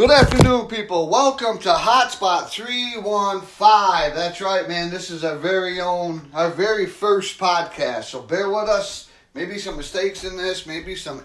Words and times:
Good 0.00 0.12
afternoon, 0.12 0.66
people. 0.68 1.10
Welcome 1.10 1.58
to 1.58 1.68
Hotspot 1.68 2.48
315. 2.48 4.16
That's 4.16 4.40
right, 4.40 4.66
man. 4.66 4.88
This 4.88 5.10
is 5.10 5.24
our 5.24 5.36
very 5.36 5.78
own, 5.78 6.26
our 6.32 6.48
very 6.48 6.86
first 6.86 7.38
podcast. 7.38 8.04
So 8.04 8.22
bear 8.22 8.48
with 8.48 8.66
us. 8.70 9.10
Maybe 9.34 9.58
some 9.58 9.76
mistakes 9.76 10.24
in 10.24 10.38
this, 10.38 10.64
maybe 10.64 10.96
some 10.96 11.22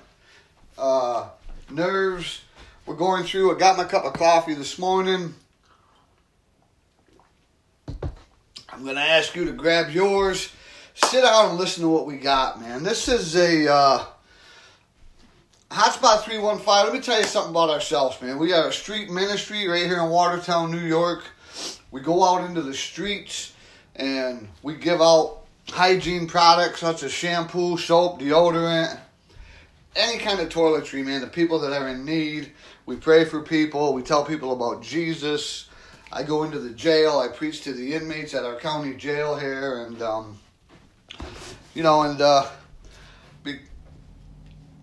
uh, 0.78 1.30
nerves 1.70 2.42
we're 2.86 2.98
going 2.98 3.24
through. 3.24 3.56
I 3.56 3.58
got 3.58 3.78
my 3.78 3.86
cup 3.86 4.04
of 4.04 4.12
coffee 4.12 4.56
this 4.56 4.78
morning. 4.78 5.34
I'm 7.88 8.84
going 8.84 8.96
to 8.96 9.02
ask 9.02 9.38
you 9.38 9.46
to 9.46 9.54
grab 9.54 9.90
yours, 9.90 10.52
sit 10.96 11.22
down, 11.22 11.52
and 11.52 11.58
listen 11.58 11.84
to 11.84 11.90
what 11.90 12.06
we 12.06 12.18
got, 12.18 12.60
man. 12.60 12.84
This 12.84 13.08
is 13.08 13.38
a. 13.38 13.74
Uh, 13.74 14.06
Hotspot 15.72 16.24
315, 16.24 16.86
let 16.86 16.94
me 16.94 17.00
tell 17.00 17.18
you 17.18 17.26
something 17.26 17.50
about 17.50 17.72
ourselves, 17.72 18.22
man. 18.22 18.38
We 18.38 18.54
are 18.54 18.68
a 18.68 18.72
street 18.72 19.10
ministry 19.10 19.68
right 19.68 19.86
here 19.86 20.00
in 20.00 20.10
Watertown, 20.10 20.72
New 20.72 20.86
York. 20.86 21.24
We 21.90 22.02
go 22.02 22.24
out 22.24 22.48
into 22.48 22.62
the 22.62 22.74
streets 22.74 23.54
and 23.96 24.48
we 24.62 24.76
give 24.76 25.02
out 25.02 25.42
hygiene 25.70 26.28
products 26.28 26.82
such 26.82 27.02
as 27.02 27.12
shampoo, 27.12 27.78
soap, 27.78 28.22
deodorant, 28.22 29.00
any 29.96 30.20
kind 30.20 30.40
of 30.40 30.50
toiletry, 30.50 31.04
man. 31.04 31.22
The 31.22 31.28
people 31.28 31.60
that 31.60 31.74
are 31.74 31.88
in 31.88 32.06
need, 32.06 32.52
we 32.86 32.96
pray 32.96 33.26
for 33.26 33.42
people. 33.42 33.94
We 33.94 34.04
tell 34.04 34.24
people 34.24 34.54
about 34.54 34.84
Jesus. 34.84 35.68
I 36.12 36.22
go 36.22 36.44
into 36.44 36.60
the 36.60 36.70
jail. 36.70 37.18
I 37.20 37.28
preach 37.28 37.64
to 37.64 37.74
the 37.74 37.96
inmates 37.96 38.36
at 38.36 38.46
our 38.46 38.56
county 38.60 38.94
jail 38.94 39.36
here, 39.36 39.86
and 39.86 40.02
um, 40.02 40.38
you 41.74 41.82
know, 41.82 42.04
and 42.04 42.22
uh, 42.22 42.50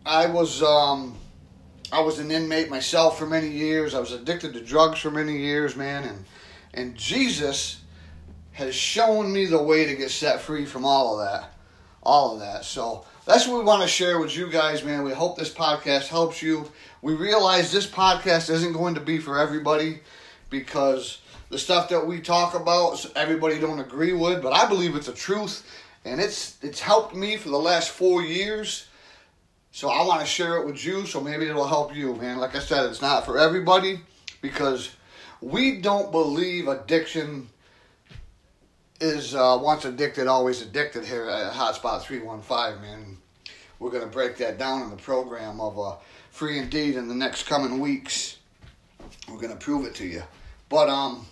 I 0.05 0.27
was 0.27 0.63
um, 0.63 1.17
I 1.93 2.01
was 2.01 2.19
an 2.19 2.31
inmate 2.31 2.71
myself 2.71 3.19
for 3.19 3.27
many 3.27 3.49
years. 3.49 3.95
I 3.95 4.01
was 4.01 4.13
addicted 4.13 4.55
to 4.55 4.61
drugs 4.61 4.99
for 4.99 5.11
many 5.11 5.39
years, 5.39 5.77
man, 5.77 6.05
and 6.05 6.25
and 6.75 6.95
Jesus 6.97 7.81
has 8.53 8.75
shown 8.75 9.33
me 9.33 9.47
the 9.47 9.63
way 9.63 9.87
to 9.87 9.95
get 9.95 10.11
set 10.11 10.41
free 10.41 10.67
from 10.67 10.85
all 10.85 11.19
of 11.19 11.27
that, 11.27 11.55
all 12.03 12.35
of 12.35 12.41
that. 12.41 12.65
So 12.65 13.05
that's 13.25 13.47
what 13.47 13.59
we 13.59 13.65
want 13.65 13.83
to 13.83 13.89
share 13.89 14.19
with 14.19 14.37
you 14.37 14.51
guys, 14.51 14.85
man. 14.85 15.05
We 15.05 15.13
hope 15.13 15.39
this 15.39 15.53
podcast 15.53 16.09
helps 16.09 16.43
you. 16.43 16.71
We 17.01 17.15
realize 17.15 17.71
this 17.71 17.87
podcast 17.87 18.51
isn't 18.51 18.73
going 18.73 18.95
to 18.97 19.01
be 19.01 19.19
for 19.19 19.39
everybody 19.39 20.01
because 20.51 21.21
the 21.49 21.59
stuff 21.59 21.89
that 21.91 22.07
we 22.07 22.21
talk 22.21 22.55
about 22.55 23.07
everybody 23.15 23.61
don't 23.61 23.79
agree 23.79 24.13
with, 24.13 24.43
but 24.43 24.53
I 24.53 24.67
believe 24.69 24.97
it's 24.97 25.09
a 25.09 25.15
truth 25.15 25.65
and 26.05 26.21
it's 26.21 26.59
it's 26.63 26.81
helped 26.81 27.15
me 27.15 27.37
for 27.37 27.51
the 27.51 27.59
last 27.59 27.91
4 27.91 28.23
years 28.23 28.89
so 29.73 29.89
I 29.89 30.05
want 30.07 30.21
to 30.21 30.27
share 30.27 30.59
it 30.59 30.67
with 30.67 30.85
you, 30.85 31.07
so 31.07 31.19
maybe 31.19 31.47
it'll 31.47 31.67
help 31.67 31.97
you, 31.97 32.15
man. 32.15 32.37
Like 32.37 32.55
I 32.55 32.59
said, 32.59 32.85
it's 32.85 33.01
not 33.01 33.25
for 33.25 33.39
everybody 33.39 34.01
because 34.43 34.91
we 35.41 35.81
don't 35.81 36.13
believe 36.13 36.69
addiction 36.69 37.49
is 39.01 39.35
uh, 39.35 39.59
once 39.61 39.87
addicted, 39.87 40.27
always 40.27 40.61
addicted 40.61 41.07
here 41.07 41.27
at 41.27 41.55
Hotspot 41.55 42.03
315, 42.03 42.83
man. 42.83 43.17
We're 43.79 43.91
going 43.91 44.05
to 44.05 44.11
break 44.11 44.37
that 44.37 44.59
down 44.59 44.83
in 44.83 44.91
the 44.91 44.97
program 44.97 45.59
of 45.59 45.79
uh, 45.79 45.97
Free 46.31 46.59
Indeed 46.59 46.97
in 46.97 47.09
the 47.09 47.15
next 47.15 47.45
coming 47.45 47.81
weeks. 47.81 48.37
We're 49.27 49.41
going 49.41 49.51
to 49.51 49.57
prove 49.57 49.87
it 49.87 49.95
to 49.97 50.07
you. 50.07 50.23
But, 50.69 50.91
um, 50.91 51.27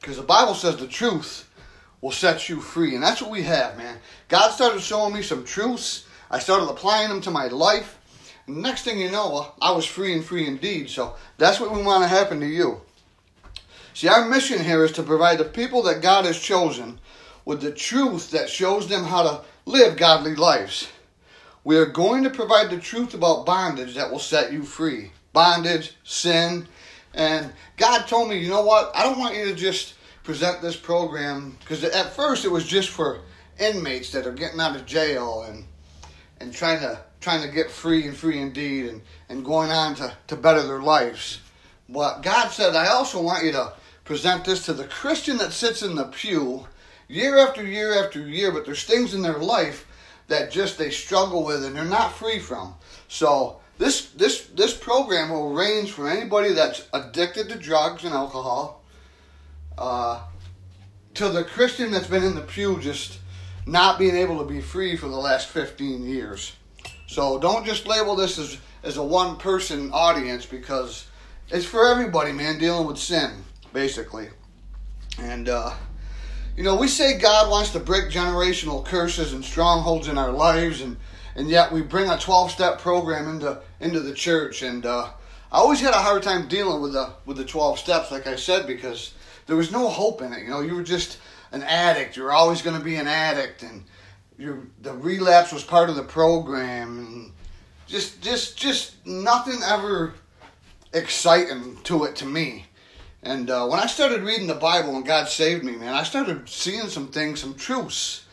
because 0.00 0.18
the 0.18 0.22
Bible 0.22 0.54
says 0.54 0.76
the 0.76 0.86
truth 0.86 1.48
will 2.02 2.12
set 2.12 2.50
you 2.50 2.60
free. 2.60 2.94
And 2.94 3.02
that's 3.02 3.22
what 3.22 3.30
we 3.30 3.42
have, 3.44 3.78
man. 3.78 3.96
God 4.28 4.50
started 4.50 4.82
showing 4.82 5.14
me 5.14 5.22
some 5.22 5.44
truths 5.44 6.06
I 6.34 6.40
started 6.40 6.68
applying 6.68 7.10
them 7.10 7.20
to 7.20 7.30
my 7.30 7.46
life. 7.46 7.96
Next 8.48 8.82
thing 8.82 8.98
you 8.98 9.08
know, 9.08 9.52
I 9.62 9.70
was 9.70 9.86
free 9.86 10.14
and 10.14 10.24
free 10.24 10.48
indeed. 10.48 10.90
So 10.90 11.14
that's 11.38 11.60
what 11.60 11.70
we 11.70 11.80
want 11.80 12.02
to 12.02 12.08
happen 12.08 12.40
to 12.40 12.46
you. 12.46 12.80
See, 13.94 14.08
our 14.08 14.28
mission 14.28 14.58
here 14.58 14.84
is 14.84 14.90
to 14.92 15.04
provide 15.04 15.38
the 15.38 15.44
people 15.44 15.84
that 15.84 16.02
God 16.02 16.24
has 16.24 16.40
chosen 16.40 16.98
with 17.44 17.60
the 17.60 17.70
truth 17.70 18.32
that 18.32 18.50
shows 18.50 18.88
them 18.88 19.04
how 19.04 19.22
to 19.22 19.44
live 19.64 19.96
godly 19.96 20.34
lives. 20.34 20.88
We 21.62 21.76
are 21.76 21.86
going 21.86 22.24
to 22.24 22.30
provide 22.30 22.68
the 22.68 22.80
truth 22.80 23.14
about 23.14 23.46
bondage 23.46 23.94
that 23.94 24.10
will 24.10 24.18
set 24.18 24.52
you 24.52 24.64
free. 24.64 25.12
Bondage, 25.32 25.92
sin, 26.02 26.66
and 27.14 27.52
God 27.76 28.08
told 28.08 28.28
me, 28.28 28.38
you 28.38 28.50
know 28.50 28.64
what? 28.64 28.90
I 28.96 29.04
don't 29.04 29.20
want 29.20 29.36
you 29.36 29.44
to 29.44 29.54
just 29.54 29.94
present 30.24 30.60
this 30.60 30.76
program 30.76 31.56
because 31.60 31.84
at 31.84 32.12
first 32.12 32.44
it 32.44 32.50
was 32.50 32.66
just 32.66 32.88
for 32.88 33.20
inmates 33.60 34.10
that 34.10 34.26
are 34.26 34.32
getting 34.32 34.58
out 34.58 34.74
of 34.74 34.84
jail 34.84 35.42
and 35.42 35.64
and 36.44 36.52
trying 36.52 36.78
to 36.80 37.00
trying 37.20 37.42
to 37.42 37.48
get 37.48 37.70
free 37.70 38.06
and 38.06 38.14
free 38.14 38.38
indeed 38.38 38.84
and, 38.84 39.00
and 39.30 39.44
going 39.44 39.70
on 39.70 39.94
to, 39.94 40.12
to 40.26 40.36
better 40.36 40.62
their 40.62 40.82
lives. 40.82 41.40
But 41.88 42.20
God 42.20 42.48
said, 42.48 42.76
I 42.76 42.88
also 42.88 43.22
want 43.22 43.44
you 43.44 43.52
to 43.52 43.72
present 44.04 44.44
this 44.44 44.66
to 44.66 44.74
the 44.74 44.84
Christian 44.84 45.38
that 45.38 45.52
sits 45.52 45.82
in 45.82 45.94
the 45.94 46.04
pew 46.04 46.66
year 47.08 47.38
after 47.38 47.64
year 47.64 48.04
after 48.04 48.20
year, 48.20 48.52
but 48.52 48.66
there's 48.66 48.84
things 48.84 49.14
in 49.14 49.22
their 49.22 49.38
life 49.38 49.86
that 50.28 50.50
just 50.50 50.76
they 50.76 50.90
struggle 50.90 51.44
with 51.44 51.64
and 51.64 51.74
they're 51.74 51.84
not 51.84 52.12
free 52.12 52.38
from. 52.38 52.74
So 53.08 53.60
this 53.78 54.10
this 54.10 54.46
this 54.48 54.76
program 54.76 55.30
will 55.30 55.54
range 55.54 55.92
from 55.92 56.08
anybody 56.08 56.52
that's 56.52 56.86
addicted 56.92 57.48
to 57.48 57.56
drugs 57.56 58.04
and 58.04 58.12
alcohol 58.12 58.82
uh, 59.78 60.22
to 61.14 61.30
the 61.30 61.44
Christian 61.44 61.90
that's 61.90 62.06
been 62.06 62.22
in 62.22 62.34
the 62.34 62.42
pew 62.42 62.78
just 62.80 63.18
not 63.66 63.98
being 63.98 64.16
able 64.16 64.38
to 64.38 64.44
be 64.44 64.60
free 64.60 64.96
for 64.96 65.08
the 65.08 65.16
last 65.16 65.48
15 65.48 66.04
years. 66.04 66.52
So 67.06 67.38
don't 67.38 67.64
just 67.64 67.86
label 67.86 68.16
this 68.16 68.38
as, 68.38 68.58
as 68.82 68.96
a 68.96 69.02
one 69.02 69.36
person 69.36 69.90
audience 69.92 70.46
because 70.46 71.06
it's 71.48 71.64
for 71.64 71.86
everybody, 71.86 72.32
man, 72.32 72.58
dealing 72.58 72.86
with 72.86 72.98
sin, 72.98 73.30
basically. 73.72 74.28
And, 75.18 75.48
uh, 75.48 75.74
you 76.56 76.62
know, 76.62 76.76
we 76.76 76.88
say 76.88 77.18
God 77.18 77.50
wants 77.50 77.70
to 77.70 77.80
break 77.80 78.10
generational 78.10 78.84
curses 78.84 79.32
and 79.32 79.44
strongholds 79.44 80.08
in 80.08 80.18
our 80.18 80.32
lives, 80.32 80.80
and, 80.80 80.96
and 81.34 81.48
yet 81.48 81.72
we 81.72 81.82
bring 81.82 82.08
a 82.08 82.18
12 82.18 82.50
step 82.50 82.78
program 82.80 83.28
into, 83.28 83.60
into 83.80 84.00
the 84.00 84.14
church. 84.14 84.62
And 84.62 84.84
uh, 84.86 85.10
I 85.52 85.58
always 85.58 85.80
had 85.80 85.94
a 85.94 85.98
hard 85.98 86.22
time 86.22 86.48
dealing 86.48 86.82
with 86.82 86.92
the, 86.92 87.12
with 87.26 87.36
the 87.36 87.44
12 87.44 87.78
steps, 87.78 88.10
like 88.10 88.26
I 88.26 88.36
said, 88.36 88.66
because 88.66 89.14
there 89.46 89.56
was 89.56 89.70
no 89.70 89.88
hope 89.88 90.22
in 90.22 90.32
it. 90.32 90.42
You 90.42 90.50
know, 90.50 90.60
you 90.60 90.74
were 90.74 90.82
just 90.82 91.18
an 91.54 91.62
addict. 91.62 92.16
You're 92.16 92.32
always 92.32 92.62
going 92.62 92.76
to 92.76 92.84
be 92.84 92.96
an 92.96 93.06
addict, 93.06 93.62
and 93.62 93.84
the 94.36 94.92
relapse 94.92 95.52
was 95.52 95.62
part 95.62 95.88
of 95.88 95.96
the 95.96 96.02
program, 96.02 96.98
and 96.98 97.32
just 97.86 98.20
just 98.20 98.56
just 98.56 99.06
nothing 99.06 99.60
ever 99.64 100.14
exciting 100.92 101.78
to 101.84 102.04
it 102.04 102.16
to 102.16 102.26
me. 102.26 102.66
And 103.22 103.48
uh, 103.48 103.66
when 103.66 103.80
I 103.80 103.86
started 103.86 104.22
reading 104.22 104.48
the 104.48 104.54
Bible 104.54 104.96
and 104.96 105.06
God 105.06 105.28
saved 105.28 105.64
me, 105.64 105.72
man, 105.76 105.94
I 105.94 106.02
started 106.02 106.46
seeing 106.46 106.88
some 106.88 107.08
things, 107.08 107.40
some 107.40 107.54
truths 107.54 108.26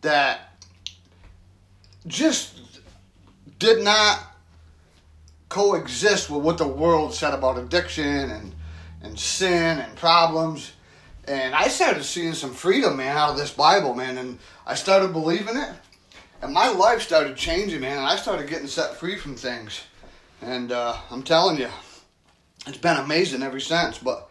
that 0.00 0.54
just 2.06 2.58
did 3.58 3.84
not 3.84 4.18
coexist 5.50 6.30
with 6.30 6.42
what 6.42 6.56
the 6.56 6.66
world 6.66 7.12
said 7.12 7.34
about 7.34 7.58
addiction 7.58 8.30
and 8.30 8.54
and 9.02 9.18
sin 9.18 9.78
and 9.78 9.96
problems. 9.96 10.72
And 11.30 11.54
I 11.54 11.68
started 11.68 12.02
seeing 12.02 12.34
some 12.34 12.52
freedom, 12.52 12.96
man, 12.96 13.16
out 13.16 13.30
of 13.30 13.36
this 13.36 13.52
Bible, 13.52 13.94
man. 13.94 14.18
And 14.18 14.40
I 14.66 14.74
started 14.74 15.12
believing 15.12 15.56
it. 15.56 15.70
And 16.42 16.52
my 16.52 16.70
life 16.70 17.02
started 17.02 17.36
changing, 17.36 17.82
man. 17.82 17.98
And 17.98 18.06
I 18.06 18.16
started 18.16 18.48
getting 18.48 18.66
set 18.66 18.96
free 18.96 19.14
from 19.16 19.36
things. 19.36 19.80
And 20.42 20.72
uh, 20.72 20.96
I'm 21.08 21.22
telling 21.22 21.56
you, 21.56 21.68
it's 22.66 22.78
been 22.78 22.96
amazing 22.96 23.44
ever 23.44 23.60
since. 23.60 23.96
But 23.96 24.28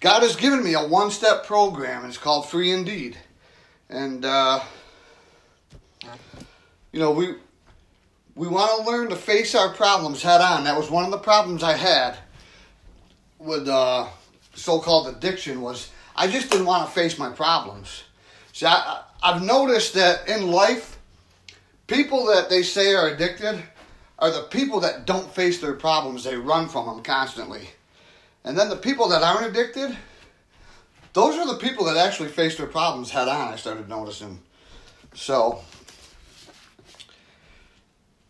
God 0.00 0.22
has 0.22 0.34
given 0.34 0.64
me 0.64 0.74
a 0.74 0.80
one 0.80 1.12
step 1.12 1.46
program. 1.46 2.00
And 2.00 2.08
it's 2.08 2.18
called 2.18 2.48
Free 2.48 2.72
Indeed. 2.72 3.16
And, 3.88 4.24
uh, 4.24 4.58
you 6.90 6.98
know, 6.98 7.12
we. 7.12 7.36
We 8.36 8.48
want 8.48 8.82
to 8.82 8.90
learn 8.90 9.10
to 9.10 9.14
face 9.14 9.54
our 9.54 9.72
problems 9.72 10.20
head 10.20 10.40
on. 10.40 10.64
That 10.64 10.76
was 10.76 10.90
one 10.90 11.04
of 11.04 11.12
the 11.12 11.18
problems 11.18 11.62
I 11.62 11.76
had 11.76 12.18
with 13.38 13.68
uh, 13.68 14.08
so-called 14.54 15.06
addiction 15.06 15.62
was 15.62 15.92
I 16.16 16.28
just 16.28 16.50
didn't 16.50 16.66
want 16.66 16.86
to 16.86 16.92
face 16.92 17.18
my 17.18 17.30
problems. 17.30 18.04
See, 18.52 18.66
I, 18.66 19.02
I've 19.22 19.42
noticed 19.42 19.94
that 19.94 20.28
in 20.28 20.50
life, 20.50 20.98
people 21.86 22.26
that 22.26 22.48
they 22.48 22.62
say 22.62 22.94
are 22.94 23.08
addicted 23.08 23.62
are 24.18 24.30
the 24.30 24.42
people 24.42 24.80
that 24.80 25.06
don't 25.06 25.30
face 25.34 25.60
their 25.60 25.74
problems. 25.74 26.24
They 26.24 26.36
run 26.36 26.68
from 26.68 26.86
them 26.86 27.02
constantly. 27.02 27.68
And 28.44 28.56
then 28.56 28.68
the 28.68 28.76
people 28.76 29.08
that 29.08 29.22
aren't 29.22 29.46
addicted, 29.46 29.96
those 31.14 31.36
are 31.36 31.46
the 31.46 31.58
people 31.58 31.86
that 31.86 31.96
actually 31.96 32.28
face 32.28 32.56
their 32.56 32.66
problems 32.66 33.10
head 33.10 33.28
on, 33.28 33.52
I 33.52 33.56
started 33.56 33.88
noticing. 33.88 34.40
So, 35.14 35.62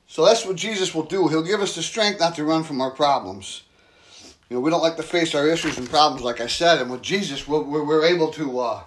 so 0.07 0.25
that's 0.25 0.47
what 0.47 0.57
Jesus 0.57 0.95
will 0.95 1.05
do. 1.05 1.29
He'll 1.29 1.43
give 1.43 1.61
us 1.61 1.75
the 1.75 1.83
strength 1.83 2.21
not 2.21 2.37
to 2.37 2.45
run 2.45 2.63
from 2.63 2.81
our 2.81 2.91
problems. 2.91 3.63
You 4.55 4.61
know, 4.61 4.67
we 4.67 4.71
don't 4.71 4.83
like 4.83 4.95
to 4.99 5.03
face 5.03 5.35
our 5.35 5.49
issues 5.49 5.79
and 5.79 5.91
problems, 5.91 6.23
like 6.23 6.41
I 6.41 6.47
said, 6.47 6.81
and 6.81 6.89
with 6.89 7.03
Jesus, 7.03 7.49
we're, 7.49 7.61
we're 7.61 8.05
able 8.05 8.31
to 8.35 8.61
uh, 8.61 8.83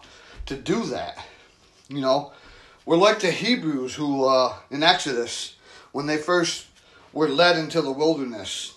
to 0.46 0.56
do 0.56 0.86
that. 0.86 1.18
You 1.90 2.00
know, 2.00 2.32
we're 2.86 2.96
like 2.96 3.20
the 3.20 3.32
Hebrews 3.32 3.94
who 3.94 4.24
uh, 4.24 4.56
in 4.72 4.82
Exodus, 4.82 5.58
when 5.92 6.08
they 6.08 6.16
first 6.16 6.68
were 7.12 7.28
led 7.28 7.58
into 7.58 7.82
the 7.82 7.92
wilderness, 7.92 8.76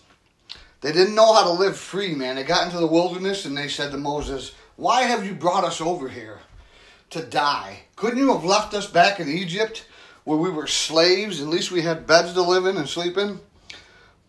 They 0.81 0.93
didn't 0.93 1.15
know 1.15 1.33
how 1.35 1.45
to 1.45 1.51
live 1.51 1.77
free, 1.77 2.15
man. 2.15 2.37
They 2.37 2.43
got 2.43 2.67
into 2.67 2.79
the 2.79 2.87
wilderness 2.87 3.45
and 3.45 3.57
they 3.57 3.69
said 3.69 3.91
to 3.93 3.99
Moses, 3.99 4.53
Why 4.77 5.03
have 5.03 5.27
you 5.27 5.35
brought 5.35 5.65
us 5.65 5.81
over 5.81 6.09
here 6.09 6.41
to 7.11 7.23
die? 7.23 7.81
Couldn't 7.97 8.19
you 8.19 8.33
have 8.33 8.45
left 8.45 8.75
us 8.75 8.87
back 8.87 9.21
in 9.21 9.29
Egypt 9.29 9.87
where 10.25 10.39
we 10.39 10.51
were 10.51 10.67
slaves? 10.67 11.41
At 11.41 11.49
least 11.49 11.71
we 11.71 11.83
had 11.83 12.07
beds 12.07 12.33
to 12.33 12.43
live 12.43 12.67
in 12.67 12.77
and 12.77 12.89
sleep 12.89 13.19
in. 13.19 13.41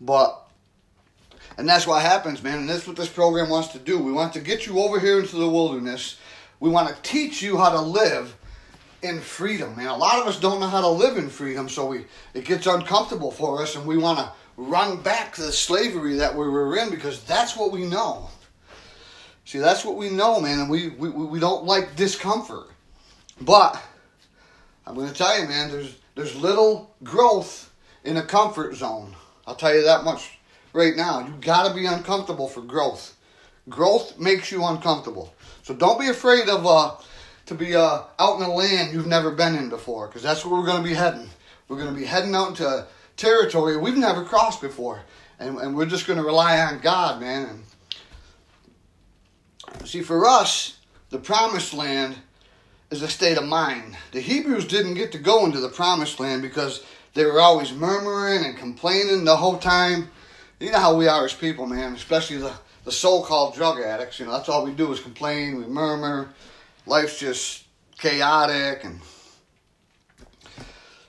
But, 0.00 0.41
and 1.58 1.68
that's 1.68 1.86
what 1.86 2.02
happens, 2.02 2.42
man. 2.42 2.60
And 2.60 2.68
that's 2.68 2.86
what 2.86 2.96
this 2.96 3.08
program 3.08 3.48
wants 3.48 3.68
to 3.68 3.78
do. 3.78 3.98
We 3.98 4.12
want 4.12 4.32
to 4.34 4.40
get 4.40 4.66
you 4.66 4.80
over 4.80 4.98
here 4.98 5.20
into 5.20 5.36
the 5.36 5.48
wilderness. 5.48 6.18
We 6.60 6.70
want 6.70 6.88
to 6.88 7.02
teach 7.02 7.42
you 7.42 7.58
how 7.58 7.70
to 7.70 7.80
live 7.80 8.34
in 9.02 9.20
freedom. 9.20 9.74
And 9.78 9.88
a 9.88 9.94
lot 9.94 10.20
of 10.20 10.26
us 10.26 10.38
don't 10.38 10.60
know 10.60 10.68
how 10.68 10.80
to 10.80 10.88
live 10.88 11.16
in 11.16 11.28
freedom, 11.28 11.68
so 11.68 11.86
we 11.86 12.06
it 12.34 12.44
gets 12.44 12.66
uncomfortable 12.66 13.30
for 13.30 13.62
us, 13.62 13.76
and 13.76 13.86
we 13.86 13.96
want 13.96 14.18
to 14.18 14.32
run 14.56 15.02
back 15.02 15.34
to 15.34 15.42
the 15.42 15.52
slavery 15.52 16.16
that 16.16 16.32
we 16.32 16.48
were 16.48 16.76
in 16.76 16.90
because 16.90 17.24
that's 17.24 17.56
what 17.56 17.72
we 17.72 17.84
know. 17.84 18.28
See, 19.44 19.58
that's 19.58 19.84
what 19.84 19.96
we 19.96 20.08
know, 20.08 20.40
man, 20.40 20.60
and 20.60 20.70
we, 20.70 20.90
we, 20.90 21.10
we 21.10 21.40
don't 21.40 21.64
like 21.64 21.96
discomfort. 21.96 22.68
But 23.40 23.82
I'm 24.86 24.94
going 24.94 25.08
to 25.08 25.14
tell 25.14 25.38
you, 25.40 25.48
man, 25.48 25.70
there's 25.70 25.96
there's 26.14 26.36
little 26.36 26.94
growth 27.02 27.72
in 28.04 28.16
a 28.18 28.22
comfort 28.22 28.76
zone. 28.76 29.16
I'll 29.46 29.54
tell 29.54 29.74
you 29.74 29.82
that 29.84 30.04
much 30.04 30.38
right 30.72 30.96
now. 30.96 31.20
You 31.26 31.34
got 31.40 31.68
to 31.68 31.74
be 31.74 31.86
uncomfortable 31.86 32.48
for 32.48 32.62
growth. 32.62 33.16
Growth 33.68 34.18
makes 34.18 34.50
you 34.50 34.64
uncomfortable. 34.64 35.34
So 35.62 35.74
don't 35.74 36.00
be 36.00 36.08
afraid 36.08 36.48
of 36.48 36.66
uh, 36.66 36.96
to 37.46 37.54
be 37.54 37.74
uh, 37.74 38.02
out 38.18 38.36
in 38.36 38.42
a 38.42 38.52
land 38.52 38.92
you've 38.92 39.06
never 39.06 39.30
been 39.30 39.54
in 39.54 39.68
before, 39.68 40.08
because 40.08 40.22
that's 40.22 40.44
where 40.44 40.58
we're 40.58 40.66
going 40.66 40.82
to 40.82 40.88
be 40.88 40.94
heading. 40.94 41.28
We're 41.68 41.78
going 41.78 41.94
to 41.94 41.98
be 41.98 42.06
heading 42.06 42.34
out 42.34 42.50
into 42.50 42.86
territory 43.16 43.76
we've 43.76 43.96
never 43.96 44.24
crossed 44.24 44.60
before, 44.60 45.02
and, 45.38 45.58
and 45.58 45.76
we're 45.76 45.86
just 45.86 46.06
going 46.06 46.18
to 46.18 46.24
rely 46.24 46.60
on 46.60 46.80
God, 46.80 47.20
man. 47.20 47.64
And 49.78 49.88
see, 49.88 50.02
for 50.02 50.26
us, 50.26 50.78
the 51.10 51.18
promised 51.18 51.74
land 51.74 52.16
is 52.90 53.02
a 53.02 53.08
state 53.08 53.38
of 53.38 53.44
mind. 53.44 53.96
The 54.12 54.20
Hebrews 54.20 54.66
didn't 54.66 54.94
get 54.94 55.12
to 55.12 55.18
go 55.18 55.44
into 55.46 55.60
the 55.60 55.68
promised 55.68 56.20
land 56.20 56.42
because 56.42 56.84
they 57.14 57.24
were 57.24 57.40
always 57.40 57.72
murmuring 57.72 58.44
and 58.44 58.56
complaining 58.56 59.24
the 59.24 59.36
whole 59.36 59.58
time. 59.58 60.10
You 60.62 60.70
know 60.70 60.78
how 60.78 60.94
we 60.94 61.08
as 61.08 61.34
people, 61.34 61.66
man, 61.66 61.94
especially 61.94 62.36
the, 62.36 62.52
the 62.84 62.92
so 62.92 63.22
called 63.22 63.54
drug 63.54 63.80
addicts. 63.80 64.20
You 64.20 64.26
know, 64.26 64.32
that's 64.32 64.48
all 64.48 64.64
we 64.64 64.72
do 64.72 64.92
is 64.92 65.00
complain, 65.00 65.58
we 65.58 65.66
murmur, 65.66 66.28
life's 66.86 67.18
just 67.18 67.64
chaotic 67.98 68.82
and 68.84 69.00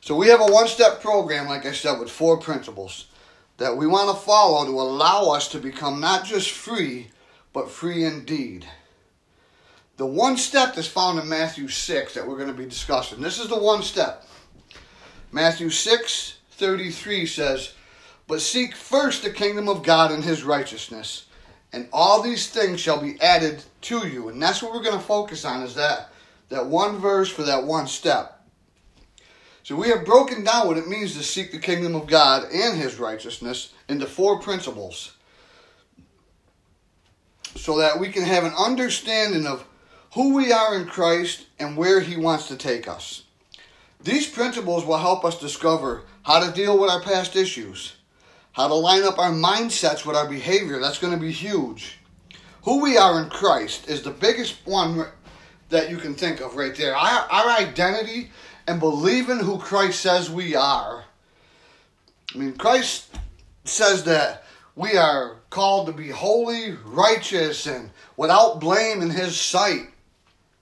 so 0.02 0.16
we 0.16 0.28
have 0.28 0.42
a 0.42 0.46
one-step 0.46 1.02
program 1.02 1.48
like 1.48 1.66
i 1.66 1.72
said 1.72 2.00
with 2.00 2.12
four 2.12 2.38
principles 2.38 3.08
that 3.58 3.76
we 3.76 3.88
want 3.88 4.16
to 4.16 4.24
follow 4.24 4.64
to 4.64 4.72
allow 4.72 5.32
us 5.32 5.48
to 5.48 5.58
become 5.58 6.00
not 6.00 6.24
just 6.24 6.52
free 6.52 7.08
but 7.52 7.72
free 7.72 8.06
indeed 8.06 8.68
the 9.98 10.06
one 10.06 10.38
step 10.38 10.78
is 10.78 10.88
found 10.88 11.18
in 11.18 11.28
matthew 11.28 11.68
6 11.68 12.14
that 12.14 12.28
we're 12.28 12.38
going 12.38 12.48
to 12.48 12.54
be 12.54 12.66
discussing 12.66 13.22
this 13.22 13.40
is 13.40 13.48
the 13.48 13.58
one 13.58 13.82
step 13.82 14.28
matthew 15.32 15.72
6 15.72 16.38
33 16.52 17.26
says 17.26 17.74
but 18.28 18.42
seek 18.42 18.76
first 18.76 19.24
the 19.24 19.30
kingdom 19.30 19.68
of 19.68 19.84
god 19.84 20.12
and 20.12 20.24
his 20.24 20.44
righteousness 20.44 21.26
and 21.74 21.90
all 21.92 22.22
these 22.22 22.50
things 22.50 22.80
shall 22.80 23.02
be 23.02 23.20
added 23.20 23.64
to 23.82 24.08
you. 24.08 24.30
And 24.30 24.42
that's 24.42 24.62
what 24.62 24.72
we're 24.72 24.84
going 24.84 24.98
to 24.98 25.04
focus 25.04 25.44
on 25.44 25.64
is 25.64 25.76
that 25.76 26.10
that 26.50 26.68
one 26.68 27.00
verse 27.00 27.30
for 27.30 27.42
that 27.44 27.64
one 27.64 27.88
step. 27.88 28.48
So 29.64 29.76
we 29.76 29.88
have 29.90 30.06
broken 30.06 30.44
down 30.44 30.68
what 30.68 30.78
it 30.78 30.88
means 30.88 31.18
to 31.18 31.24
seek 31.24 31.52
the 31.52 31.58
kingdom 31.58 31.96
of 31.96 32.06
God 32.06 32.44
and 32.52 32.78
his 32.78 33.00
righteousness 33.00 33.74
into 33.90 34.06
four 34.06 34.40
principles. 34.40 35.14
So 37.56 37.80
that 37.80 38.00
we 38.00 38.10
can 38.10 38.24
have 38.24 38.44
an 38.44 38.54
understanding 38.58 39.48
of 39.48 39.66
who 40.14 40.36
we 40.36 40.52
are 40.52 40.76
in 40.76 40.86
Christ 40.86 41.48
and 41.60 41.76
where 41.76 42.02
he 42.02 42.18
wants 42.18 42.48
to 42.50 42.56
take 42.56 42.88
us. 42.88 43.24
These 44.04 44.28
principles 44.28 44.86
will 44.86 44.98
help 44.98 45.26
us 45.26 45.40
discover 45.40 46.04
how 46.24 46.46
to 46.46 46.54
deal 46.54 46.78
with 46.78 46.92
our 46.92 47.02
past 47.02 47.36
issues 47.36 47.94
how 48.54 48.68
to 48.68 48.74
line 48.74 49.04
up 49.04 49.20
our 49.20 49.32
mindsets 49.32 50.06
with 50.06 50.16
our 50.16 50.28
behavior. 50.28 50.80
That's 50.80 51.00
going 51.00 51.14
to 51.14 51.20
be 51.20 51.32
huge. 51.32 51.98
Who 52.64 52.82
we 52.82 52.98
are 52.98 53.22
in 53.22 53.30
Christ 53.30 53.90
is 53.90 54.02
the 54.02 54.12
biggest 54.12 54.66
one 54.66 55.06
that 55.70 55.90
you 55.90 55.98
can 55.98 56.16
think 56.16 56.40
of 56.40 56.56
right 56.56 56.76
there. 56.76 56.96
Our, 56.96 57.28
our 57.30 57.50
identity 57.60 58.30
and 58.68 58.80
believing 58.80 59.40
who 59.40 59.58
Christ 59.58 60.00
says 60.00 60.30
we 60.30 60.56
are. 60.56 61.04
I 62.34 62.38
mean, 62.38 62.54
Christ 62.54 63.18
says 63.66 64.04
that 64.06 64.46
we 64.76 64.98
are 64.98 65.38
called 65.50 65.88
to 65.88 65.94
be 65.94 66.10
holy, 66.10 66.78
righteous, 66.86 67.68
and 67.68 67.92
without 68.18 68.60
blame 68.60 69.02
in 69.02 69.10
His 69.10 69.40
sight. 69.40 69.90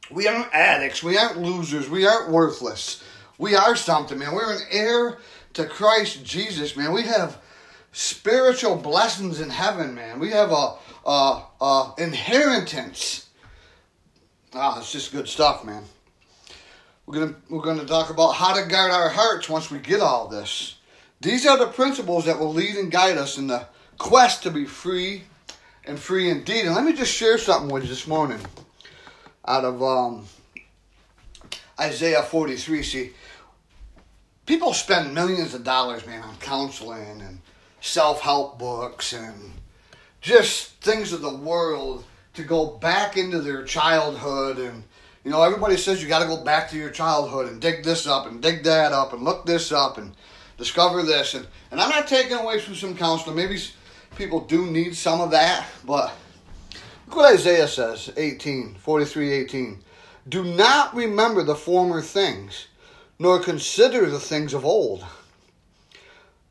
We 0.10 0.28
aren't 0.28 0.54
addicts. 0.54 1.04
We 1.04 1.18
aren't 1.18 1.42
losers. 1.42 1.90
We 1.90 2.06
aren't 2.06 2.32
worthless. 2.32 3.04
We 3.38 3.56
are 3.56 3.76
something, 3.76 4.20
man. 4.20 4.34
We're 4.34 4.54
an 4.54 4.64
heir 4.70 5.20
to 5.54 5.66
Christ 5.66 6.26
Jesus, 6.26 6.76
man. 6.76 6.94
We 6.94 7.04
have 7.04 7.42
spiritual 7.92 8.76
blessings 8.76 9.42
in 9.42 9.50
heaven, 9.50 9.94
man. 9.94 10.20
We 10.20 10.32
have 10.32 10.52
a, 10.52 10.76
a, 11.06 11.44
a 11.60 11.94
inheritance. 11.98 13.28
Ah, 14.54 14.80
it's 14.80 14.92
just 14.92 15.12
good 15.12 15.28
stuff, 15.28 15.64
man. 15.64 15.84
We're 17.06 17.20
gonna 17.20 17.36
we're 17.50 17.62
gonna 17.62 17.86
talk 17.86 18.10
about 18.10 18.32
how 18.32 18.54
to 18.54 18.68
guard 18.68 18.92
our 18.92 19.10
hearts 19.10 19.50
once 19.50 19.70
we 19.70 19.80
get 19.80 20.02
all 20.02 20.28
this. 20.28 20.76
These 21.20 21.46
are 21.46 21.58
the 21.58 21.68
principles 21.68 22.26
that 22.26 22.40
will 22.40 22.54
lead 22.54 22.76
and 22.78 22.92
guide 22.92 23.18
us 23.18 23.38
in 23.38 23.48
the 23.48 23.68
quest 23.98 24.44
to 24.44 24.52
be 24.52 24.66
free 24.66 25.24
and 25.86 26.00
free 26.00 26.30
indeed. 26.30 26.66
And 26.66 26.76
let 26.76 26.86
me 26.86 26.94
just 26.94 27.14
share 27.14 27.38
something 27.38 27.70
with 27.70 27.84
you 27.84 27.90
this 27.90 28.08
morning 28.08 28.40
out 29.46 29.66
of 29.66 29.84
um, 29.84 30.26
Isaiah 31.80 32.24
43. 32.24 32.84
See, 32.84 33.12
people 34.46 34.74
spend 34.74 35.14
millions 35.14 35.54
of 35.54 35.64
dollars, 35.64 36.06
man, 36.06 36.24
on 36.24 36.36
counseling 36.38 37.22
and 37.22 37.40
self 37.82 38.22
help 38.22 38.58
books 38.58 39.12
and 39.12 39.52
just 40.22 40.76
things 40.82 41.12
of 41.12 41.22
the 41.22 41.36
world 41.36 42.06
to 42.36 42.44
go 42.44 42.78
back 42.78 43.18
into 43.18 43.42
their 43.42 43.64
childhood. 43.64 44.60
And 44.60 44.84
you 45.26 45.32
know 45.32 45.42
everybody 45.42 45.76
says 45.76 46.02
you 46.02 46.08
got 46.08 46.22
to 46.22 46.28
go 46.28 46.44
back 46.44 46.70
to 46.70 46.78
your 46.78 46.92
childhood 46.92 47.50
and 47.50 47.60
dig 47.60 47.84
this 47.84 48.08
up 48.08 48.28
and 48.28 48.42
dig 48.42 48.64
that 48.64 48.94
up 48.94 49.12
and 49.12 49.24
look 49.24 49.46
this 49.46 49.72
up 49.72 49.98
and 49.98 50.16
discover 50.58 51.04
this. 51.04 51.34
And 51.34 51.46
and 51.72 51.82
I'm 51.82 51.90
not 51.90 52.08
taking 52.08 52.38
away 52.38 52.60
from 52.60 52.76
some 52.76 52.96
counseling 52.96 53.36
maybe 53.36 53.60
people 54.16 54.42
do 54.42 54.66
need 54.68 54.96
some 54.96 55.22
of 55.22 55.32
that 55.32 55.66
but 55.86 56.14
look 57.08 57.16
what 57.16 57.34
Isaiah 57.34 57.68
says 57.68 58.12
18 58.16 58.76
43 58.76 59.32
18 59.32 59.84
do 60.30 60.44
not 60.44 60.94
remember 60.94 61.44
the 61.44 61.56
former 61.56 62.02
things 62.02 62.68
nor 63.18 63.40
consider 63.40 64.10
the 64.10 64.20
things 64.20 64.54
of 64.54 64.66
old 64.66 65.06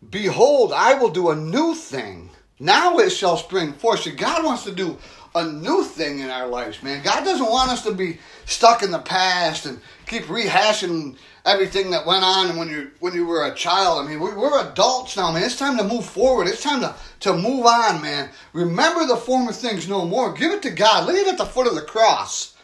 Behold, 0.08 0.72
I 0.72 0.94
will 0.94 1.10
do 1.10 1.30
a 1.30 1.36
new 1.36 1.74
thing. 1.74 2.30
Now 2.58 2.98
it 2.98 3.10
shall 3.10 3.36
spring 3.36 3.72
forth. 3.72 4.00
See, 4.00 4.12
God 4.12 4.44
wants 4.44 4.64
to 4.64 4.72
do 4.72 4.98
a 5.34 5.44
new 5.44 5.84
thing 5.84 6.18
in 6.20 6.30
our 6.30 6.46
lives, 6.46 6.82
man. 6.82 7.02
God 7.02 7.24
doesn't 7.24 7.50
want 7.50 7.70
us 7.70 7.82
to 7.84 7.92
be 7.92 8.18
stuck 8.46 8.82
in 8.82 8.90
the 8.90 8.98
past 8.98 9.66
and 9.66 9.80
keep 10.06 10.24
rehashing 10.24 11.16
everything 11.44 11.90
that 11.90 12.06
went 12.06 12.24
on 12.24 12.56
when 12.56 12.68
you 12.68 12.90
when 13.00 13.14
you 13.14 13.26
were 13.26 13.46
a 13.46 13.54
child. 13.54 14.04
I 14.04 14.08
mean, 14.08 14.20
we're, 14.20 14.38
we're 14.38 14.70
adults 14.70 15.16
now, 15.16 15.32
man. 15.32 15.44
It's 15.44 15.58
time 15.58 15.78
to 15.78 15.84
move 15.84 16.04
forward. 16.04 16.48
It's 16.48 16.62
time 16.62 16.80
to, 16.80 16.94
to 17.20 17.34
move 17.34 17.66
on, 17.66 18.02
man. 18.02 18.30
Remember 18.52 19.06
the 19.06 19.16
former 19.16 19.52
things 19.52 19.88
no 19.88 20.04
more. 20.04 20.32
Give 20.32 20.52
it 20.52 20.62
to 20.62 20.70
God. 20.70 21.08
Lay 21.08 21.14
it 21.14 21.28
at 21.28 21.38
the 21.38 21.46
foot 21.46 21.66
of 21.66 21.74
the 21.74 21.82
cross. 21.82 22.56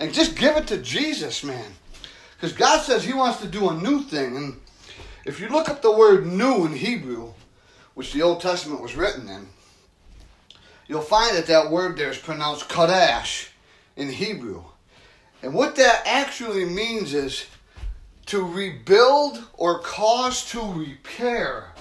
And 0.00 0.14
just 0.14 0.36
give 0.36 0.56
it 0.56 0.66
to 0.68 0.78
Jesus, 0.78 1.44
man. 1.44 1.72
Because 2.36 2.52
God 2.52 2.80
says 2.82 3.04
He 3.04 3.12
wants 3.12 3.40
to 3.40 3.48
do 3.48 3.70
a 3.70 3.74
new 3.74 4.02
thing. 4.02 4.36
And 4.36 4.60
if 5.24 5.40
you 5.40 5.48
look 5.48 5.68
up 5.68 5.82
the 5.82 5.92
word 5.92 6.26
new 6.26 6.66
in 6.66 6.74
Hebrew, 6.74 7.32
which 7.94 8.12
the 8.12 8.22
Old 8.22 8.40
Testament 8.40 8.82
was 8.82 8.96
written 8.96 9.28
in, 9.28 9.48
you'll 10.86 11.00
find 11.00 11.36
that 11.36 11.46
that 11.46 11.70
word 11.70 11.96
there 11.96 12.10
is 12.10 12.18
pronounced 12.18 12.68
Kadash 12.68 13.48
in 13.96 14.10
Hebrew. 14.10 14.64
And 15.42 15.54
what 15.54 15.76
that 15.76 16.02
actually 16.06 16.64
means 16.64 17.14
is 17.14 17.46
to 18.26 18.42
rebuild 18.42 19.44
or 19.54 19.78
cause 19.80 20.44
to 20.50 20.60
repair. 20.72 21.72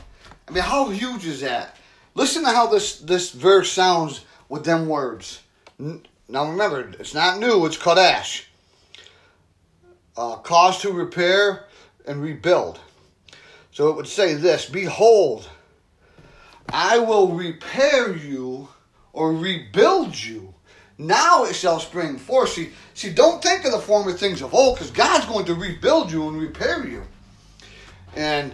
I 0.47 0.51
mean, 0.51 0.63
how 0.63 0.89
huge 0.89 1.25
is 1.25 1.41
that? 1.41 1.77
Listen 2.15 2.43
to 2.43 2.49
how 2.49 2.67
this, 2.67 2.99
this 2.99 3.31
verse 3.31 3.71
sounds 3.71 4.25
with 4.49 4.65
them 4.65 4.87
words. 4.87 5.41
Now 5.79 6.49
remember, 6.49 6.91
it's 6.99 7.13
not 7.13 7.39
new, 7.39 7.65
it's 7.65 7.77
Kadash. 7.77 8.45
Uh, 10.15 10.35
cause 10.35 10.79
to 10.81 10.91
repair 10.91 11.65
and 12.05 12.21
rebuild. 12.21 12.79
So 13.73 13.89
it 13.89 13.95
would 13.95 14.07
say 14.07 14.35
this 14.35 14.69
Behold, 14.69 15.49
I 16.69 16.99
will 16.99 17.29
repair 17.29 18.15
you 18.15 18.69
or 19.11 19.33
rebuild 19.33 20.17
you. 20.17 20.53
Now 20.97 21.45
it 21.45 21.55
shall 21.55 21.79
spring 21.79 22.17
forth. 22.17 22.49
See, 22.49 22.69
see, 22.93 23.11
don't 23.11 23.41
think 23.41 23.65
of 23.65 23.71
the 23.71 23.79
former 23.79 24.13
things 24.13 24.41
of 24.41 24.53
old, 24.53 24.75
because 24.75 24.91
God's 24.91 25.25
going 25.25 25.45
to 25.45 25.55
rebuild 25.55 26.11
you 26.11 26.27
and 26.29 26.39
repair 26.39 26.87
you. 26.87 27.03
And 28.15 28.53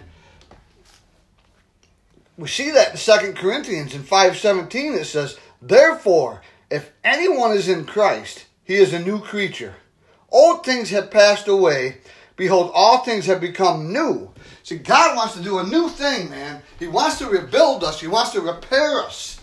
we 2.38 2.48
see 2.48 2.70
that 2.70 2.92
in 2.92 2.96
Second 2.96 3.36
Corinthians 3.36 3.94
in 3.94 4.02
5.17 4.02 4.98
it 4.98 5.04
says, 5.04 5.38
Therefore, 5.60 6.40
if 6.70 6.90
anyone 7.04 7.52
is 7.52 7.68
in 7.68 7.84
Christ, 7.84 8.46
he 8.64 8.76
is 8.76 8.94
a 8.94 8.98
new 8.98 9.20
creature. 9.20 9.74
Old 10.30 10.64
things 10.64 10.88
have 10.90 11.10
passed 11.10 11.46
away. 11.46 11.98
Behold, 12.40 12.70
all 12.72 13.00
things 13.00 13.26
have 13.26 13.38
become 13.38 13.92
new. 13.92 14.30
See, 14.62 14.78
God 14.78 15.14
wants 15.14 15.34
to 15.34 15.42
do 15.42 15.58
a 15.58 15.62
new 15.62 15.90
thing, 15.90 16.30
man. 16.30 16.62
He 16.78 16.86
wants 16.86 17.18
to 17.18 17.28
rebuild 17.28 17.84
us. 17.84 18.00
He 18.00 18.06
wants 18.06 18.30
to 18.30 18.40
repair 18.40 19.02
us. 19.02 19.38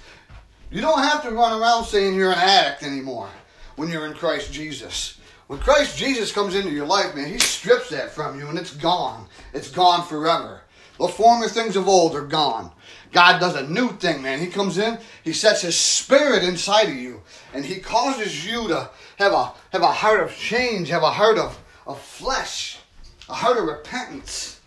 You 0.71 0.81
don't 0.81 1.03
have 1.03 1.21
to 1.21 1.29
run 1.29 1.61
around 1.61 1.85
saying 1.85 2.15
you're 2.15 2.31
an 2.31 2.39
addict 2.39 2.81
anymore 2.81 3.29
when 3.75 3.89
you're 3.89 4.07
in 4.07 4.15
Christ 4.15 4.51
Jesus. 4.51 5.19
When 5.45 5.59
Christ 5.59 5.95
Jesus 5.95 6.31
comes 6.31 6.55
into 6.55 6.71
your 6.71 6.87
life, 6.87 7.13
man, 7.13 7.31
he 7.31 7.37
strips 7.37 7.91
that 7.91 8.09
from 8.09 8.39
you 8.39 8.47
and 8.47 8.57
it's 8.57 8.75
gone. 8.75 9.27
It's 9.53 9.69
gone 9.69 10.03
forever. 10.07 10.61
The 10.97 11.07
former 11.07 11.47
things 11.47 11.75
of 11.75 11.87
old 11.87 12.15
are 12.15 12.25
gone. 12.25 12.71
God 13.11 13.39
does 13.39 13.55
a 13.55 13.67
new 13.67 13.89
thing, 13.89 14.23
man. 14.23 14.39
He 14.39 14.47
comes 14.47 14.79
in, 14.79 14.97
he 15.23 15.33
sets 15.33 15.61
his 15.61 15.77
spirit 15.77 16.43
inside 16.43 16.89
of 16.89 16.95
you, 16.95 17.21
and 17.53 17.63
he 17.63 17.79
causes 17.79 18.43
you 18.43 18.67
to 18.69 18.89
have 19.19 19.33
a 19.33 19.53
have 19.69 19.83
a 19.83 19.91
heart 19.91 20.21
of 20.21 20.35
change, 20.35 20.89
have 20.89 21.03
a 21.03 21.11
heart 21.11 21.37
of, 21.37 21.59
of 21.85 22.01
flesh, 22.01 22.79
a 23.29 23.33
heart 23.33 23.57
of 23.57 23.65
repentance. 23.65 24.59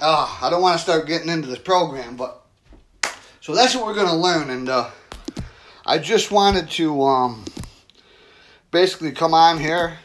Uh, 0.00 0.38
I 0.42 0.50
don't 0.50 0.62
want 0.62 0.78
to 0.78 0.82
start 0.82 1.06
getting 1.06 1.28
into 1.28 1.46
this 1.46 1.58
program, 1.58 2.16
but 2.16 2.44
so 3.40 3.54
that's 3.54 3.74
what 3.74 3.86
we're 3.86 3.94
going 3.94 4.08
to 4.08 4.16
learn, 4.16 4.50
and 4.50 4.68
uh, 4.68 4.90
I 5.86 5.98
just 5.98 6.30
wanted 6.30 6.70
to 6.70 7.02
um, 7.02 7.44
basically 8.70 9.12
come 9.12 9.34
on 9.34 9.58
here 9.58 9.98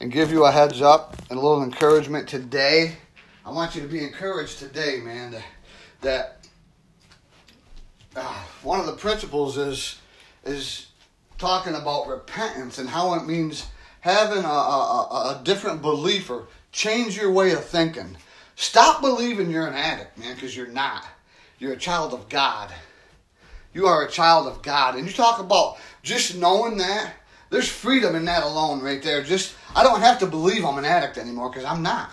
and 0.00 0.10
give 0.10 0.30
you 0.30 0.44
a 0.44 0.50
heads 0.50 0.80
up 0.80 1.16
and 1.28 1.38
a 1.38 1.42
little 1.42 1.62
encouragement 1.62 2.28
today. 2.28 2.96
I 3.44 3.50
want 3.50 3.74
you 3.74 3.82
to 3.82 3.88
be 3.88 4.02
encouraged 4.02 4.58
today, 4.58 5.00
man. 5.02 5.32
That, 5.32 5.44
that 6.00 6.46
uh, 8.16 8.42
one 8.62 8.80
of 8.80 8.86
the 8.86 8.92
principles 8.94 9.58
is 9.58 9.98
is 10.44 10.86
talking 11.36 11.74
about 11.74 12.06
repentance 12.06 12.78
and 12.78 12.88
how 12.88 13.14
it 13.14 13.26
means 13.26 13.66
having 14.00 14.44
a, 14.44 14.48
a, 14.48 15.38
a 15.38 15.40
different 15.44 15.82
belief 15.82 16.30
or 16.30 16.46
change 16.72 17.16
your 17.16 17.30
way 17.30 17.52
of 17.52 17.64
thinking. 17.64 18.16
Stop 18.56 19.00
believing 19.00 19.50
you're 19.50 19.66
an 19.66 19.74
addict, 19.74 20.18
man, 20.18 20.34
because 20.34 20.56
you're 20.56 20.66
not. 20.66 21.06
You're 21.58 21.72
a 21.72 21.78
child 21.78 22.12
of 22.12 22.28
God. 22.28 22.70
You 23.72 23.86
are 23.86 24.04
a 24.04 24.10
child 24.10 24.46
of 24.46 24.62
God. 24.62 24.96
And 24.96 25.06
you 25.06 25.12
talk 25.12 25.40
about 25.40 25.76
just 26.02 26.36
knowing 26.36 26.76
that, 26.78 27.14
there's 27.50 27.68
freedom 27.68 28.14
in 28.14 28.24
that 28.26 28.44
alone 28.44 28.80
right 28.80 29.02
there. 29.02 29.22
Just 29.22 29.54
I 29.74 29.82
don't 29.82 30.00
have 30.00 30.18
to 30.20 30.26
believe 30.26 30.64
I'm 30.64 30.78
an 30.78 30.84
addict 30.84 31.18
anymore 31.18 31.50
because 31.50 31.64
I'm 31.64 31.82
not. 31.82 32.10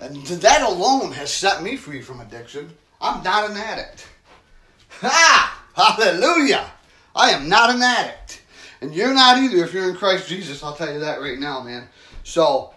And 0.00 0.16
that 0.16 0.62
alone 0.62 1.12
has 1.12 1.32
set 1.32 1.62
me 1.62 1.76
free 1.76 2.00
from 2.00 2.20
addiction. 2.20 2.70
I'm 3.00 3.22
not 3.22 3.50
an 3.50 3.56
addict. 3.56 4.08
Ha! 5.00 5.64
Hallelujah! 5.74 6.70
I 7.14 7.30
am 7.30 7.48
not 7.48 7.74
an 7.74 7.82
addict. 7.82 8.42
And 8.80 8.94
you're 8.94 9.14
not 9.14 9.38
either 9.38 9.62
if 9.62 9.74
you're 9.74 9.90
in 9.90 9.96
Christ 9.96 10.28
Jesus. 10.28 10.62
I'll 10.62 10.74
tell 10.74 10.92
you 10.92 11.00
that 11.00 11.20
right 11.20 11.38
now, 11.38 11.62
man. 11.62 11.86
So, 12.24 12.74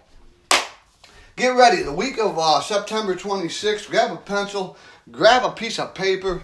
get 1.36 1.48
ready. 1.48 1.82
The 1.82 1.92
week 1.92 2.18
of 2.18 2.38
uh, 2.38 2.60
September 2.60 3.14
26th, 3.14 3.90
grab 3.90 4.12
a 4.12 4.16
pencil, 4.16 4.76
grab 5.10 5.44
a 5.44 5.50
piece 5.50 5.78
of 5.78 5.94
paper, 5.94 6.42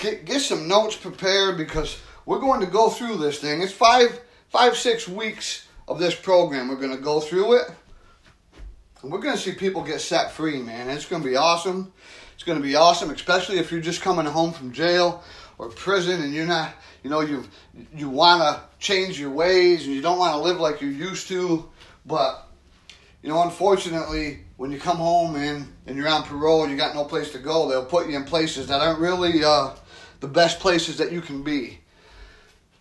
get, 0.00 0.24
get 0.24 0.40
some 0.40 0.68
notes 0.68 0.96
prepared 0.96 1.56
because 1.56 2.00
we're 2.26 2.40
going 2.40 2.60
to 2.60 2.66
go 2.66 2.90
through 2.90 3.16
this 3.16 3.38
thing. 3.38 3.62
It's 3.62 3.72
five, 3.72 4.20
five, 4.48 4.76
six 4.76 5.08
weeks 5.08 5.66
of 5.86 5.98
this 5.98 6.14
program. 6.14 6.68
We're 6.68 6.76
going 6.76 6.96
to 6.96 7.02
go 7.02 7.20
through 7.20 7.60
it. 7.60 7.70
And 9.02 9.12
we're 9.12 9.20
going 9.20 9.36
to 9.36 9.40
see 9.40 9.52
people 9.52 9.82
get 9.82 10.00
set 10.00 10.32
free, 10.32 10.60
man. 10.60 10.90
It's 10.90 11.06
going 11.06 11.22
to 11.22 11.28
be 11.28 11.36
awesome. 11.36 11.92
It's 12.34 12.44
going 12.44 12.58
to 12.58 12.62
be 12.62 12.76
awesome, 12.76 13.10
especially 13.10 13.58
if 13.58 13.72
you're 13.72 13.80
just 13.80 14.02
coming 14.02 14.26
home 14.26 14.52
from 14.52 14.72
jail 14.72 15.22
or 15.56 15.68
prison 15.68 16.22
and 16.22 16.34
you're 16.34 16.46
not, 16.46 16.74
you 17.02 17.10
know, 17.10 17.20
you 17.20 17.44
you 17.96 18.08
want 18.08 18.42
to 18.42 18.62
change 18.78 19.18
your 19.18 19.30
ways 19.30 19.86
and 19.86 19.94
you 19.94 20.02
don't 20.02 20.18
want 20.18 20.34
to 20.34 20.40
live 20.40 20.60
like 20.60 20.80
you 20.80 20.88
used 20.88 21.28
to, 21.28 21.68
but 22.06 22.47
you 23.22 23.28
know, 23.28 23.42
unfortunately, 23.42 24.40
when 24.56 24.70
you 24.70 24.78
come 24.78 24.96
home 24.96 25.36
and, 25.36 25.66
and 25.86 25.96
you're 25.96 26.08
on 26.08 26.22
parole 26.22 26.62
and 26.62 26.70
you 26.70 26.76
got 26.76 26.94
no 26.94 27.04
place 27.04 27.32
to 27.32 27.38
go, 27.38 27.68
they'll 27.68 27.84
put 27.84 28.08
you 28.08 28.16
in 28.16 28.24
places 28.24 28.66
that 28.68 28.80
aren't 28.80 29.00
really 29.00 29.42
uh, 29.44 29.70
the 30.20 30.28
best 30.28 30.60
places 30.60 30.98
that 30.98 31.10
you 31.12 31.20
can 31.20 31.42
be. 31.42 31.80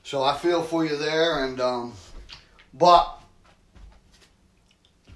So 0.03 0.23
I 0.23 0.37
feel 0.37 0.63
for 0.63 0.85
you 0.85 0.95
there, 0.95 1.43
and 1.43 1.59
um, 1.59 1.93
but 2.73 3.21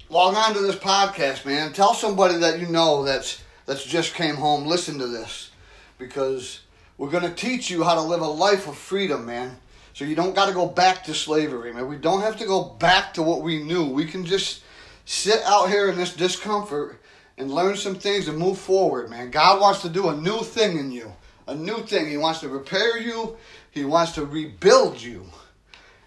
log 0.10 0.36
on 0.36 0.54
to 0.54 0.60
this 0.60 0.76
podcast, 0.76 1.46
man. 1.46 1.72
Tell 1.72 1.94
somebody 1.94 2.38
that 2.40 2.60
you 2.60 2.68
know 2.68 3.04
that's 3.04 3.42
that's 3.66 3.86
just 3.86 4.16
came 4.16 4.36
home. 4.36 4.66
Listen 4.66 5.00
to 5.00 5.08
this 5.08 5.52
because 5.98 6.62
we're 6.98 7.10
going 7.10 7.24
to 7.24 7.34
teach 7.34 7.70
you 7.70 7.84
how 7.84 7.96
to 7.96 8.02
live 8.02 8.22
a 8.22 8.28
life 8.28 8.68
of 8.68 8.78
freedom, 8.78 9.26
man. 9.26 9.58
So 9.94 10.04
you 10.04 10.16
don't 10.16 10.36
got 10.36 10.48
to 10.48 10.54
go 10.54 10.66
back 10.66 11.06
to 11.06 11.14
slavery, 11.14 11.74
man. 11.74 11.88
We 11.88 11.96
don't 11.96 12.22
have 12.22 12.38
to 12.40 12.46
go 12.46 12.64
back 12.64 13.14
to 13.14 13.22
what 13.22 13.42
we 13.42 13.64
knew. 13.64 13.86
We 13.86 14.06
can 14.06 14.26
just 14.26 14.62
sit 15.06 15.42
out 15.44 15.70
here 15.70 15.90
in 15.90 15.98
this 15.98 16.16
discomfort 16.16 17.02
and 17.38 17.52
learn 17.52 17.76
some 17.76 17.96
things 17.96 18.28
and 18.28 18.38
move 18.38 18.58
forward, 18.58 19.10
man. 19.10 19.32
God 19.32 19.60
wants 19.60 19.82
to 19.82 19.90
do 19.90 20.10
a 20.10 20.16
new 20.16 20.40
thing 20.40 20.78
in 20.78 20.92
you. 20.92 21.12
A 21.48 21.56
new 21.56 21.84
thing. 21.84 22.08
He 22.08 22.18
wants 22.18 22.40
to 22.42 22.50
repair 22.50 22.98
you. 22.98 23.38
He 23.72 23.84
wants 23.84 24.14
to 24.14 24.26
rebuild 24.26 25.02
you. 25.02 25.26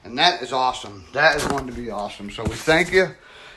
And 0.05 0.19
that 0.19 0.43
is 0.43 0.53
awesome. 0.53 1.05
That 1.13 1.37
is 1.37 1.47
going 1.47 1.67
to 1.67 1.73
be 1.73 1.91
awesome. 1.91 2.31
So 2.31 2.45
we 2.45 2.55
thank 2.55 2.93
you. 2.93 3.09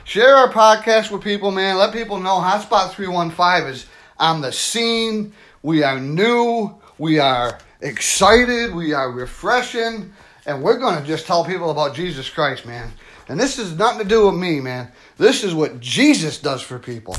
Share 0.04 0.34
our 0.34 0.50
podcast 0.50 1.10
with 1.10 1.22
people, 1.22 1.50
man. 1.50 1.76
Let 1.76 1.92
people 1.92 2.18
know 2.18 2.40
Hotspot 2.40 2.92
315 2.92 3.70
is 3.70 3.86
on 4.18 4.40
the 4.40 4.50
scene. 4.50 5.34
We 5.62 5.82
are 5.82 6.00
new. 6.00 6.74
We 6.96 7.18
are 7.18 7.58
excited. 7.80 8.74
We 8.74 8.94
are 8.94 9.10
refreshing. 9.12 10.12
And 10.46 10.62
we're 10.62 10.78
going 10.78 10.98
to 10.98 11.06
just 11.06 11.26
tell 11.26 11.44
people 11.44 11.70
about 11.70 11.94
Jesus 11.94 12.30
Christ, 12.30 12.64
man. 12.64 12.90
And 13.28 13.38
this 13.38 13.58
is 13.58 13.76
nothing 13.76 14.00
to 14.00 14.08
do 14.08 14.26
with 14.26 14.34
me, 14.34 14.60
man. 14.60 14.90
This 15.18 15.44
is 15.44 15.54
what 15.54 15.80
Jesus 15.80 16.38
does 16.38 16.62
for 16.62 16.78
people. 16.78 17.16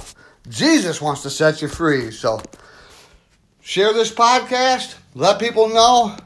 Jesus 0.48 1.02
wants 1.02 1.22
to 1.24 1.30
set 1.30 1.62
you 1.62 1.68
free. 1.68 2.12
So 2.12 2.42
share 3.62 3.94
this 3.94 4.12
podcast, 4.12 4.96
let 5.14 5.40
people 5.40 5.70
know, 5.70 6.18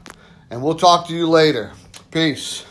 and 0.50 0.62
we'll 0.62 0.76
talk 0.76 1.08
to 1.08 1.14
you 1.14 1.28
later. 1.28 1.72
Peace. 2.10 2.64